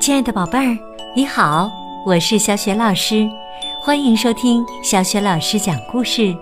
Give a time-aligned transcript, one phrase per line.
[0.00, 0.78] 亲爱的宝贝儿，
[1.14, 1.70] 你好，
[2.06, 3.28] 我是小雪老师，
[3.82, 6.34] 欢迎收听小雪老师讲故事，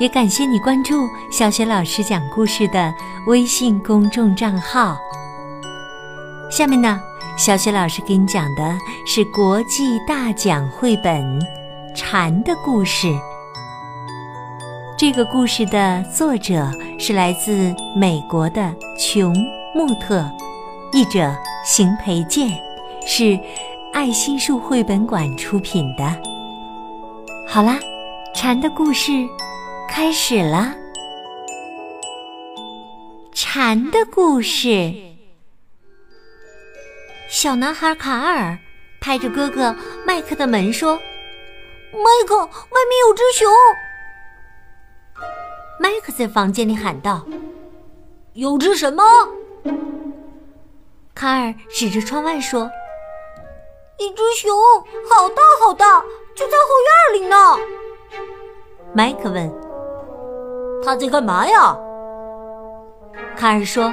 [0.00, 2.90] 也感谢你关注小雪老师讲故事的
[3.26, 4.96] 微信公众账号。
[6.50, 6.98] 下面呢，
[7.36, 8.74] 小雪老师给你讲的
[9.06, 11.22] 是国际大奖绘本
[11.94, 13.08] 《蝉的故事》。
[14.96, 19.34] 这个故事的作者是来自美国的琼·
[19.74, 20.26] 穆特，
[20.94, 21.30] 译者
[21.66, 22.48] 邢培建，
[23.06, 23.38] 是
[23.92, 26.04] 爱心树绘本馆出品的。
[27.46, 27.78] 好啦，
[28.34, 29.12] 蝉的故事
[29.88, 30.74] 开始了。
[33.32, 34.92] 蝉的故事。
[37.28, 38.58] 小男孩卡尔
[39.00, 39.74] 拍着哥哥
[40.06, 40.96] 麦克的门说
[41.92, 43.50] ：“麦克，外面有只熊。”
[45.80, 47.26] 麦克在房间里喊道
[48.34, 49.02] ：“有只什么？”
[51.14, 52.70] 卡尔指着窗外说
[53.98, 54.56] ：“一只熊，
[55.08, 56.02] 好大好大，
[56.34, 56.68] 就在后
[57.12, 57.36] 院里呢。”
[58.94, 59.52] 麦克问
[60.84, 61.76] ：“他在干嘛呀？”
[63.36, 63.92] 卡尔说：“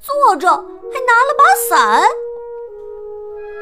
[0.00, 2.02] 坐着，还拿了把伞。”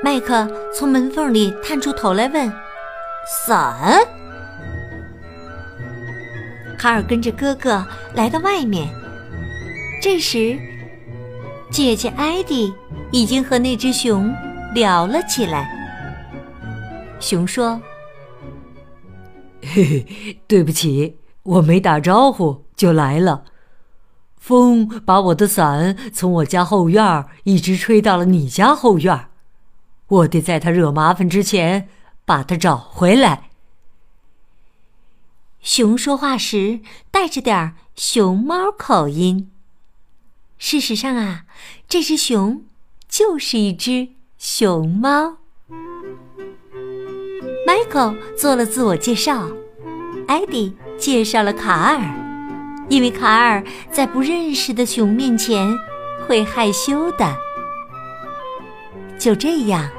[0.02, 2.52] 麦克从门缝里探出头来问
[3.46, 4.06] ：“伞？”
[6.78, 8.88] 卡尔跟着哥哥来到外面。
[10.00, 10.56] 这时，
[11.72, 12.72] 姐姐艾迪
[13.10, 14.32] 已经和那只熊
[14.74, 15.76] 聊了起来。
[17.20, 17.80] 熊说
[19.62, 23.44] ：“嘿嘿，对不起，我没打招呼就来了。
[24.36, 29.28] 风把我的伞从我家后院一直吹到了你家后院，
[30.06, 31.88] 我得在它惹麻烦之前
[32.24, 33.50] 把它找回来。”
[35.60, 36.80] 熊说话时
[37.10, 39.50] 带着点熊猫口音。
[40.56, 41.46] 事实上啊，
[41.88, 42.62] 这只熊
[43.08, 45.36] 就是一只熊猫。
[47.66, 49.48] Michael 做了自我介绍，
[50.26, 52.00] 艾迪介绍了卡尔，
[52.88, 55.76] 因为卡尔在不认识的熊面前
[56.26, 57.36] 会害羞的。
[59.18, 59.90] 就这样，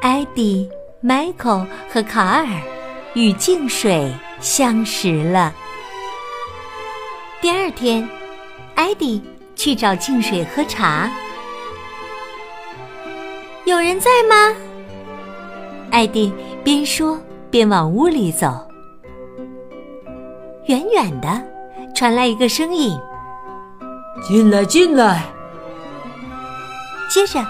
[0.00, 0.68] 艾迪、
[1.02, 2.46] Michael 和卡尔
[3.14, 4.12] 与净水。
[4.40, 5.54] 相识了。
[7.40, 8.08] 第二天，
[8.74, 9.22] 艾迪
[9.54, 11.08] 去找净水喝茶。
[13.64, 14.56] 有人在吗？
[15.90, 16.32] 艾迪
[16.64, 17.18] 边说
[17.50, 18.66] 边往屋里走。
[20.66, 21.28] 远远的
[21.94, 22.98] 传来一个声音
[24.26, 25.24] ：“进来，进来。”
[27.08, 27.40] 接着，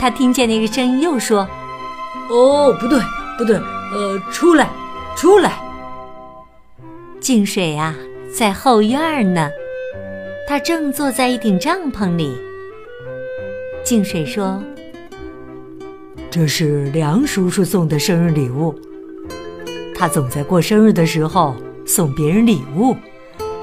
[0.00, 1.46] 他听见那个声音又说
[2.30, 3.00] ：“哦，不对，
[3.38, 4.68] 不对，呃，出来，
[5.16, 5.52] 出来。”
[7.20, 7.94] 静水啊，
[8.36, 9.48] 在后院呢。
[10.48, 12.36] 他正坐在一顶帐篷里。
[13.84, 14.60] 静水说
[16.30, 18.72] ：“这是梁叔叔送的生日礼物。
[19.96, 22.96] 他总在过生日的时候送别人礼物，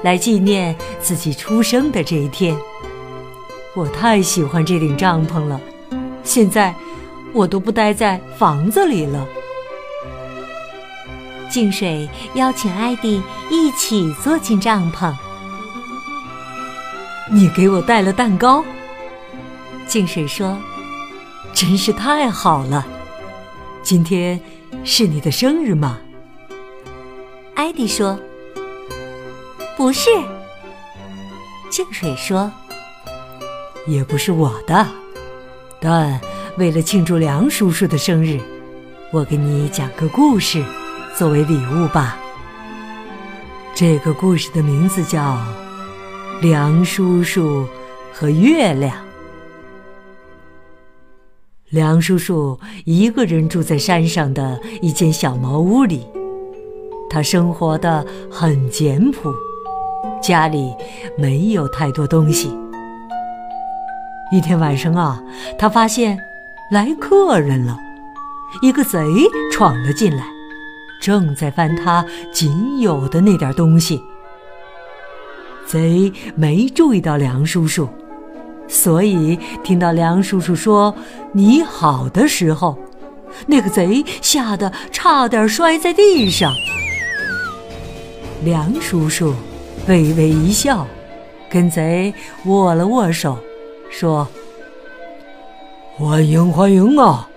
[0.02, 2.54] 来纪念自己出生的这一天。
[3.74, 5.58] 我太喜欢这顶帐篷了，
[6.22, 6.74] 现在
[7.32, 9.26] 我都不待在房子里了。”
[11.48, 15.10] 净水邀请艾迪一起坐进帐篷。
[17.32, 18.62] 你给我带了蛋糕，
[19.86, 20.56] 净水说
[21.58, 22.86] ：“真是太好了。
[23.82, 24.40] 今天
[24.84, 25.98] 是你的生日吗？”
[27.56, 28.16] 艾迪说
[29.76, 30.08] ：“不是。”
[31.68, 32.48] 净水说
[33.88, 34.86] ：“也不是我的，
[35.80, 36.20] 但
[36.58, 38.38] 为了庆祝梁叔叔的生日，
[39.12, 40.64] 我给你讲个故事。”
[41.18, 42.16] 作为礼物吧。
[43.74, 45.18] 这个故事的名字叫
[46.40, 47.66] 《梁叔叔
[48.14, 48.94] 和月亮》。
[51.70, 56.06] 梁叔叔一个人住在山上的一间小茅屋里，
[57.10, 59.30] 他生活的很简朴，
[60.22, 60.74] 家里
[61.18, 62.56] 没有太多东西。
[64.32, 65.22] 一天晚上啊，
[65.58, 66.18] 他发现
[66.70, 67.78] 来客人了，
[68.62, 68.98] 一个贼
[69.52, 70.24] 闯了进来。
[71.02, 74.02] 正在翻他仅有的那点东西，
[75.66, 77.86] 贼没注意到梁叔叔，
[78.68, 80.94] 所以听到梁叔叔说
[81.32, 82.78] “你好”的时候，
[83.46, 86.52] 那个贼吓得差点摔在地上。
[88.44, 89.34] 梁叔叔
[89.88, 90.86] 微微一笑，
[91.50, 92.12] 跟贼
[92.44, 93.36] 握了握手，
[93.90, 94.28] 说
[95.96, 97.28] ：“欢迎欢迎啊，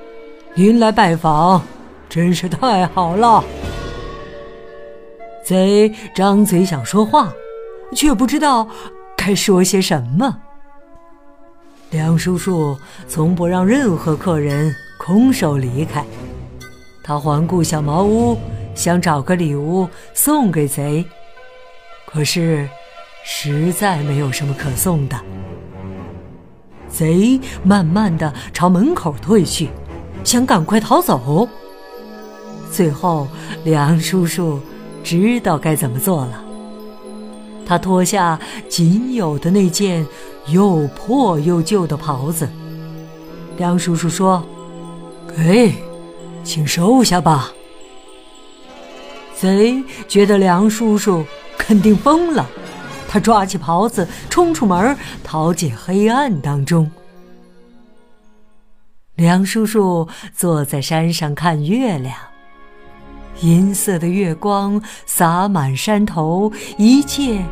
[0.53, 1.61] 您来拜访。”
[2.09, 3.41] 真是太好了！
[5.45, 7.31] 贼张嘴想说话，
[7.95, 8.67] 却不知道
[9.15, 10.37] 该说些什么。
[11.91, 16.05] 梁叔叔从不让任何客人空手离开。
[17.03, 18.37] 他环顾小茅屋，
[18.73, 21.05] 想找个礼物送给贼，
[22.05, 22.67] 可是
[23.25, 25.19] 实在没有什么可送的。
[26.87, 29.69] 贼慢慢的朝门口退去，
[30.23, 31.45] 想赶快逃走。
[32.71, 33.27] 最后，
[33.65, 34.61] 梁叔叔
[35.03, 36.45] 知道该怎么做了。
[37.65, 38.39] 他脱下
[38.69, 40.05] 仅有的那件
[40.47, 42.49] 又破又旧的袍子。
[43.57, 44.43] 梁叔叔说
[45.35, 45.73] ：“给，
[46.43, 47.51] 请收下吧。”
[49.35, 51.25] 贼觉得梁叔叔
[51.57, 52.47] 肯定疯了。
[53.07, 56.89] 他抓起袍子，冲出门，逃进黑暗当中。
[59.15, 62.15] 梁叔叔坐在山上看月亮，
[63.41, 67.43] 银色的月光洒满山头，一切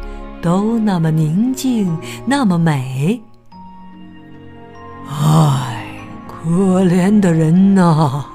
[0.42, 3.22] 都那么宁静，那么美。
[5.08, 5.86] 唉，
[6.28, 8.26] 可怜的人呐！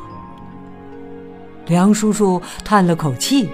[1.67, 3.49] 梁叔叔叹了口气。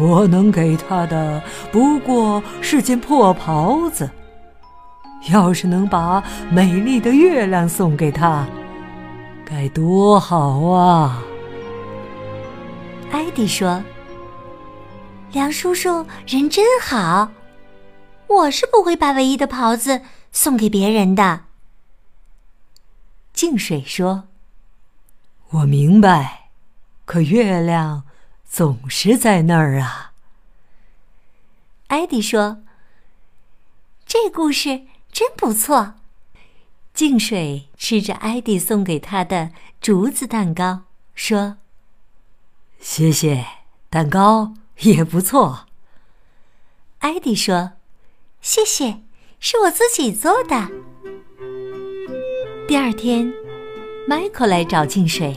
[0.00, 4.08] 我能给他的不过是件破袍子。
[5.30, 8.46] 要是能把美丽的月亮送给他，
[9.44, 11.22] 该多好啊！
[13.12, 13.82] 艾迪说
[15.32, 17.32] ：“梁叔叔人真好，
[18.26, 21.44] 我是不会把唯一的袍子送给别人的。”
[23.32, 24.28] 静水说
[25.50, 26.50] ：“我明白，
[27.04, 28.04] 可月亮……”
[28.52, 30.12] 总是在那儿啊。
[31.86, 32.62] 艾迪说
[34.04, 35.94] ：“这故事真不错。”
[36.92, 40.82] 静水吃着艾迪送给他的竹子蛋糕，
[41.14, 41.56] 说
[42.78, 43.46] ：“谢谢，
[43.88, 44.52] 蛋糕
[44.84, 45.66] 也不错。”
[47.00, 47.72] 艾迪说
[48.40, 49.02] ：“谢谢，
[49.40, 50.68] 是我自己做的。”
[52.68, 53.32] 第二天，
[54.06, 55.36] 迈克来找静水。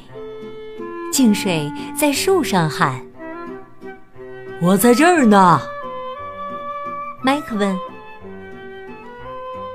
[1.12, 3.06] 静水在树上喊
[4.62, 5.62] ：“我在这儿呢。”
[7.24, 7.78] 麦克问：“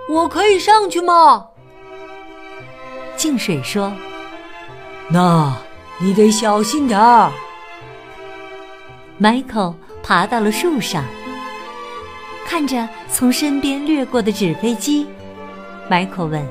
[0.09, 1.49] 我可以上去吗？”
[3.17, 3.93] 静水说
[5.11, 5.57] ：“那
[5.99, 7.33] 你得小心点儿。”
[9.23, 11.05] 迈克爬到了树上，
[12.47, 15.07] 看着从身边掠过的纸飞机，
[15.91, 16.43] 迈克问：“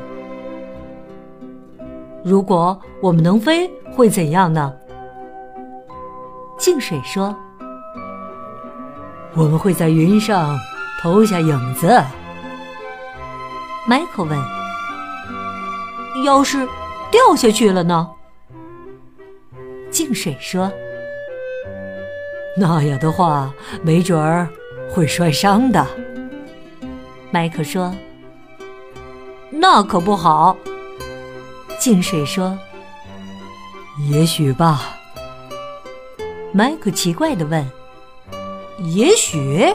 [2.24, 4.71] 如果我们能飞？”会怎样呢？
[6.60, 7.36] 静水说
[9.33, 10.56] ：“我们会在云上
[11.01, 12.00] 投下影子。”
[13.89, 14.38] 迈克问
[16.24, 16.68] ：“要是
[17.10, 18.12] 掉下去了呢？”
[19.89, 20.71] 静水说
[22.57, 23.53] ：“那样的话，
[23.83, 24.47] 没准儿
[24.89, 25.85] 会摔伤的。”
[27.31, 27.93] 麦克说
[29.51, 30.57] ：“那可不好。”
[31.79, 32.57] 静水说。
[34.09, 34.97] 也许吧，
[36.53, 37.69] 麦克奇怪的问
[38.95, 39.65] ：“也许？”“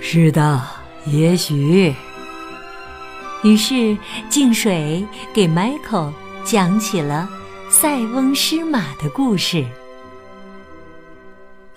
[0.00, 0.62] 是的，
[1.06, 1.92] 也许。”
[3.42, 3.98] 于是
[4.30, 5.04] 静水
[5.34, 6.12] 给迈克
[6.44, 7.28] 讲起了
[7.68, 9.66] 塞翁失马的故事。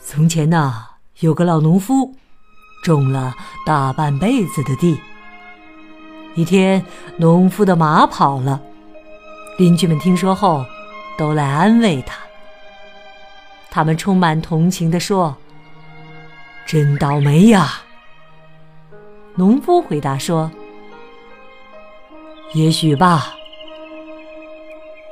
[0.06, 0.86] 从前呐，
[1.19, 2.16] 有个老农夫，
[2.84, 3.34] 种了
[3.66, 5.00] 大半辈子的地。
[6.36, 6.86] 一天，
[7.18, 8.62] 农夫的马跑了，
[9.57, 10.65] 邻居们听说后。
[11.18, 12.18] 都来安慰他。
[13.72, 15.34] 他们充满同情地说
[16.68, 17.82] ：“真倒霉呀！”
[19.36, 20.51] 农夫回答说
[22.53, 23.34] ：“也许吧。”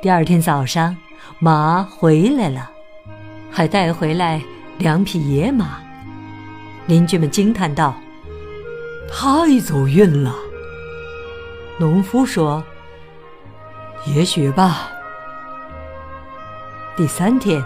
[0.02, 0.94] 第二天早上，
[1.38, 2.70] 马回来了，
[3.50, 4.42] 还带回来
[4.78, 5.78] 两匹野马。
[6.86, 7.94] 邻居们惊叹道
[9.10, 10.34] ：“太走运了。”
[11.80, 12.62] 农夫说
[14.06, 14.90] ：“也许吧。”
[16.96, 17.64] 第三天，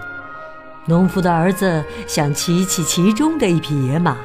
[0.87, 4.17] 农夫的儿子想骑骑其中的一匹野马，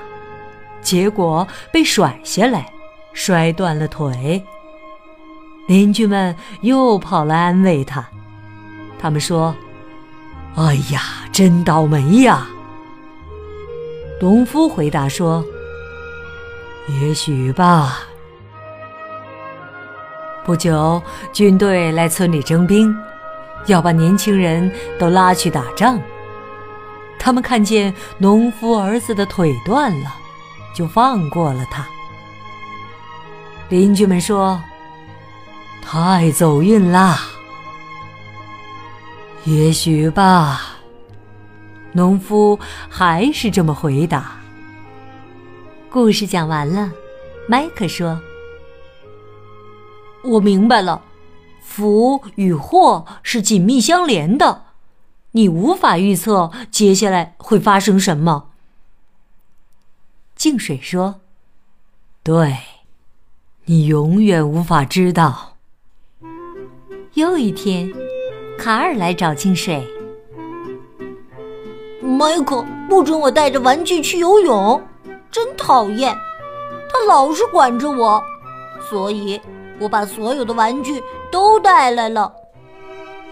[0.82, 2.72] 结果被甩下来，
[3.12, 4.42] 摔断了腿。
[5.68, 8.08] 邻居们又跑来安慰他，
[9.00, 9.56] 他们说
[10.56, 12.48] ：“哎呀，真倒霉呀！”
[14.24, 15.44] 农夫回答说
[17.02, 18.04] ：“也许吧。”
[20.46, 21.04] 不久，
[21.34, 22.96] 军队来村里征兵。
[23.66, 26.02] 要把年轻人都拉去打仗。
[27.20, 30.16] 他们看见农夫儿子的腿断了，
[30.74, 31.86] 就放过了他。
[33.68, 34.58] 邻居们说
[35.84, 37.20] ：“太走运啦！”
[39.44, 40.73] 也许吧。
[41.94, 42.60] 农夫
[42.90, 44.40] 还是这么回答。
[45.90, 46.92] 故事讲完了，
[47.48, 48.20] 麦克说
[50.26, 51.04] ：“我明白了，
[51.62, 54.64] 福与祸是紧密相连的，
[55.32, 58.50] 你无法预测接下来会发生什么。
[60.36, 61.22] 净水说
[62.24, 62.58] ：“对，
[63.66, 65.58] 你永远无法知道。”
[67.14, 67.94] 又一天，
[68.58, 69.88] 卡尔来找静水。
[72.04, 74.82] 迈克不准我带着玩具去游泳，
[75.32, 76.14] 真讨厌！
[76.92, 78.22] 他老是管着我，
[78.90, 79.40] 所以
[79.80, 82.32] 我把所有的玩具都带来了。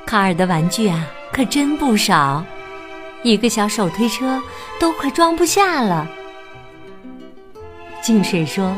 [0.05, 2.43] 卡尔的玩具啊，可真不少，
[3.23, 4.41] 一个小手推车
[4.79, 6.07] 都快装不下了。
[8.01, 8.73] 静水说：“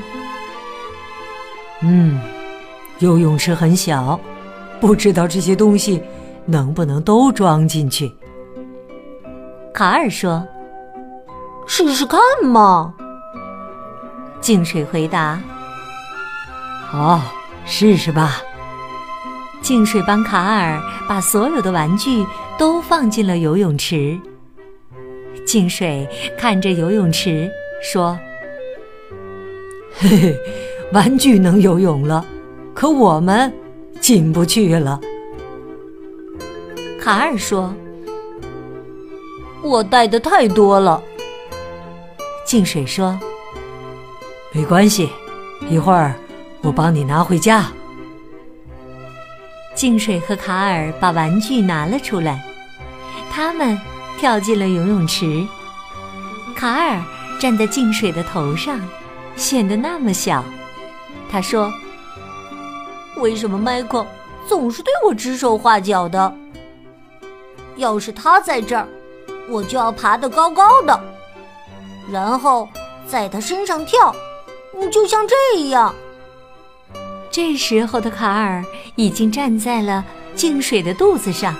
[1.82, 2.20] 嗯，
[3.00, 4.20] 游泳池很小，
[4.82, 6.02] 不知道这些东西
[6.46, 8.12] 能不能都装进去。”
[9.74, 10.48] 卡尔说
[11.66, 12.94] ：“试试看嘛。”
[14.40, 15.42] 净水回答
[16.86, 17.20] ：“好，
[17.66, 18.40] 试试吧。”
[19.64, 22.26] 净水帮卡尔把所有的玩具
[22.58, 24.20] 都放进了游泳池。
[25.46, 27.50] 净水看着游泳池
[27.82, 28.18] 说。
[29.96, 30.40] 嘿嘿，
[30.92, 32.26] 玩具能游泳了，
[32.74, 33.52] 可我们
[34.02, 35.00] 进不去了。
[37.00, 37.74] 卡尔说
[39.64, 41.02] ：“我带的太多了。”
[42.46, 43.20] 静水说
[44.54, 45.10] ：“没关系，
[45.70, 46.14] 一会儿
[46.62, 47.72] 我帮你拿回家。”
[49.74, 52.40] 静水和卡尔把玩具拿了出来，
[53.32, 53.80] 他们
[54.20, 55.44] 跳进了游泳池。
[56.56, 57.02] 卡尔
[57.40, 58.80] 站在静水的头上。
[59.36, 60.44] 显得那么小，
[61.28, 61.74] 他说
[63.18, 64.06] ：“为什么迈克
[64.48, 66.32] 总是对我指手画脚的？
[67.76, 68.88] 要是他在这儿，
[69.50, 71.00] 我就要爬得高高的，
[72.12, 72.68] 然后
[73.08, 74.16] 在他身上跳，
[74.92, 75.94] 就像这样。”
[77.30, 78.64] 这时候的卡尔
[78.96, 81.56] 已经站在了静水的肚子上，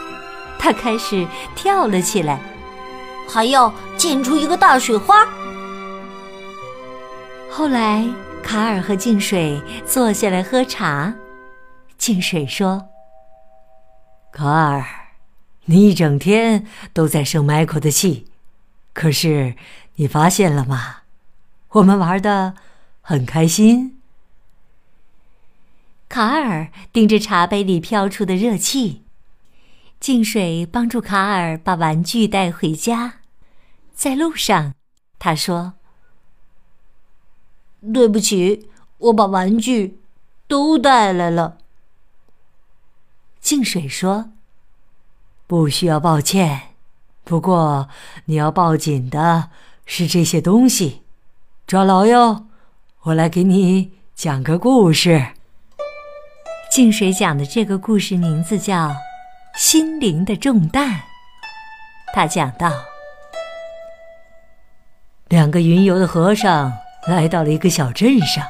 [0.60, 2.40] 他开始跳了起来，
[3.28, 5.28] 还要溅出一个大水花。
[7.50, 8.08] 后来，
[8.44, 11.14] 卡尔和静水坐下来喝茶。
[11.98, 12.84] 静水说
[14.32, 14.84] ：“卡尔，
[15.66, 18.28] 你一整天都在生 Michael 的气，
[18.94, 19.56] 可是
[19.96, 21.04] 你发现了吗？
[21.70, 22.56] 我们玩的
[23.02, 24.00] 很开心。”
[26.10, 29.02] 卡尔盯着茶杯里飘出的热气。
[30.00, 33.20] 净水帮助卡尔把玩具带回家。
[33.96, 34.74] 在路上，
[35.18, 35.76] 他说。
[37.94, 40.00] 对不起，我把玩具
[40.48, 41.58] 都带来了。
[43.40, 44.32] 静水说
[45.54, 46.62] ：“不需要抱歉，
[47.24, 47.88] 不过
[48.26, 49.52] 你要抱紧的
[49.86, 51.04] 是这些东西。
[51.68, 52.48] 抓牢哟！
[53.04, 55.28] 我来给你讲个故事。”
[56.74, 58.88] 静水讲的这个故事名字叫
[59.56, 60.90] 《心灵的重担》。
[62.16, 62.72] 他讲到，
[65.28, 66.74] 两个云游的和尚。
[67.08, 68.44] 来到了一个小镇上，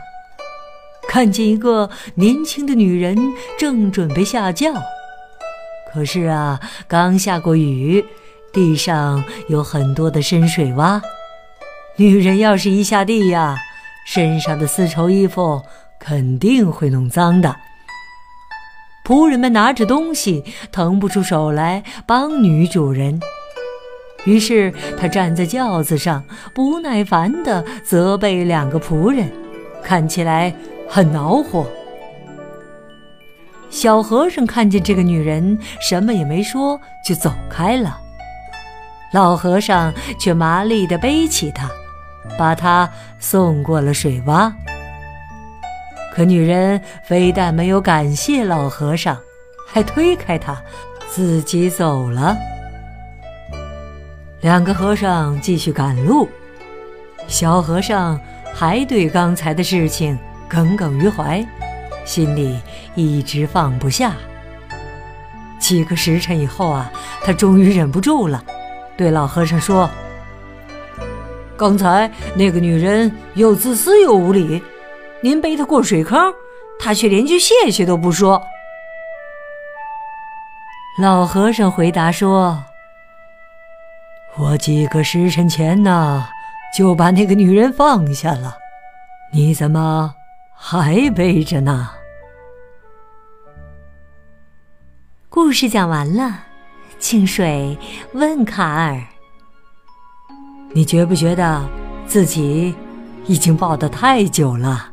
[1.10, 3.18] 看见一个年轻的女人
[3.60, 4.72] 正准备下轿，
[5.94, 8.04] 可是啊，刚下过雨，
[8.52, 11.00] 地上有很多的深水洼，
[11.98, 13.56] 女人要是一下地呀，
[14.08, 15.62] 身上的丝绸衣服
[16.00, 17.56] 肯定会弄脏的。
[19.06, 23.20] 仆人们拿着东西腾不出手来帮女主人。
[24.26, 26.24] 于是他站在轿子上，
[26.56, 29.30] 不耐烦地责备两个仆人，
[29.84, 30.56] 看起来
[30.88, 31.68] 很恼火。
[33.74, 38.00] 小和尚看见这个女人，什么也没说，就走开了。
[39.12, 41.68] 老和尚却麻利地背起她，
[42.38, 42.88] 把她
[43.20, 44.54] 送过了水洼。
[46.14, 49.18] 可女人非但没有感谢老和尚，
[49.68, 50.56] 还推开他，
[51.10, 52.38] 自己走了。
[54.42, 56.30] 两个和尚继续赶路，
[57.28, 58.20] 小和尚
[58.54, 60.16] 还对刚才的事情
[60.48, 61.44] 耿耿于怀，
[62.06, 62.60] 心里
[62.96, 64.14] 一直放不下。
[65.60, 66.92] 几个时辰以后啊，
[67.24, 68.44] 他终于忍不住了，
[68.98, 69.90] 对老和尚说
[71.56, 74.62] ：“刚才那个女人又自私又无礼，
[75.22, 76.34] 您背她过水坑，
[76.80, 78.44] 她却连句谢谢都不说。”
[81.02, 82.64] 老和尚回答说。
[84.36, 86.28] 我几个时辰前呢，
[86.76, 88.58] 就把那个女人放下了，
[89.32, 90.14] 你怎么
[90.56, 91.90] 还背着呢？
[95.30, 96.46] 故事讲完了，
[97.00, 97.78] 清水
[98.14, 99.02] 问卡尔
[100.74, 101.68] ：“你觉不觉得
[102.06, 102.74] 自己
[103.26, 104.90] 已经抱得太久了？”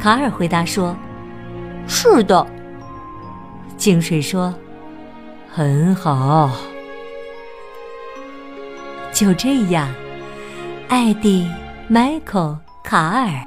[0.00, 0.96] 卡尔回答说
[1.86, 2.46] ：“是的。”
[3.76, 4.54] 净水说
[5.52, 6.50] ：“很好。”
[9.12, 9.88] 就这样，
[10.88, 11.46] 艾迪、
[11.88, 13.46] 迈克、卡尔，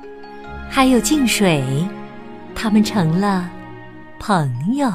[0.70, 1.64] 还有净水，
[2.56, 3.50] 他们成了
[4.20, 4.90] 朋友。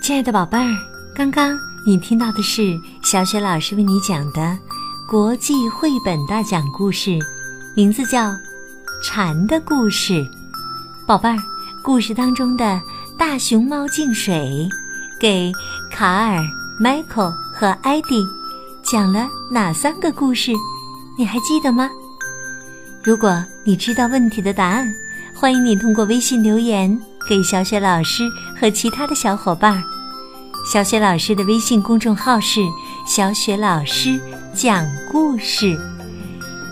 [0.00, 0.70] 亲爱的宝贝儿，
[1.14, 1.56] 刚刚
[1.86, 4.58] 你听到的是小雪老师为你讲的
[5.08, 7.18] 国际绘本大讲故事，
[7.74, 8.30] 名字叫
[9.02, 10.14] 《蝉的故事》。
[11.06, 11.36] 宝贝儿，
[11.82, 12.80] 故事当中的
[13.18, 14.68] 大熊猫净水
[15.20, 15.52] 给
[15.90, 16.40] 卡尔、
[16.78, 18.24] 迈克和艾迪
[18.84, 20.52] 讲了哪三个故事？
[21.18, 21.90] 你还记得吗？
[23.02, 24.86] 如果你知道问题的答案，
[25.34, 26.96] 欢迎你通过微信留言
[27.28, 28.22] 给小雪老师
[28.58, 29.82] 和其他的小伙伴。
[30.72, 32.60] 小雪老师的微信公众号是
[33.04, 34.20] “小雪老师
[34.54, 35.76] 讲故事”，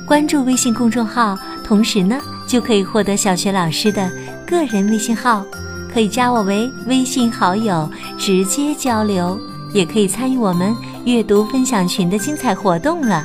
[0.07, 4.09] 关注微信公众号，同时呢就可以获得小雪老师的
[4.51, 5.47] 个人微信号，
[5.95, 7.89] 可以加我为微信好友，
[8.19, 9.39] 直接交流，
[9.73, 13.25] 也可以参与我们阅读分享群的精彩活动了。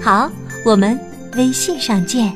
[0.00, 0.30] 好，
[0.64, 0.96] 我们
[1.36, 2.32] 微信上见。